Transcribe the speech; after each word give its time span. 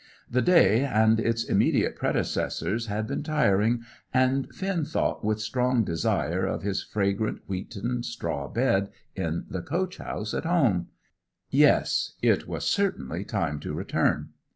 The 0.27 0.41
day, 0.41 0.83
and 0.83 1.19
its 1.19 1.43
immediate 1.43 1.95
predecessors, 1.95 2.87
had 2.87 3.05
been 3.05 3.21
tiring, 3.21 3.83
and 4.11 4.51
Finn 4.51 4.83
thought 4.83 5.23
with 5.23 5.39
strong 5.39 5.83
desire 5.83 6.43
of 6.43 6.63
his 6.63 6.81
fragrant 6.81 7.41
wheaten 7.47 8.01
straw 8.01 8.47
bed 8.47 8.89
in 9.15 9.45
the 9.47 9.61
coach 9.61 9.97
house 9.97 10.33
at 10.33 10.45
home. 10.45 10.87
Yes, 11.51 12.13
it 12.23 12.47
was 12.47 12.65
certainly 12.65 13.23
time 13.23 13.59
to 13.59 13.75
return. 13.75 14.29